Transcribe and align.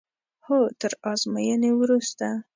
هو 0.45 0.59
تر 0.79 0.91
ازموینې 1.11 1.71
وروسته. 1.75 2.27